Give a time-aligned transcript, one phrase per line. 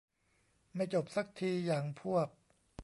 [0.75, 2.27] ไม่จบซักที อย่างพวก